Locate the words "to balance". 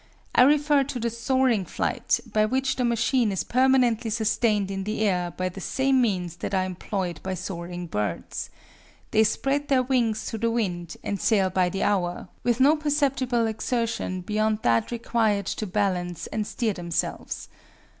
15.45-16.25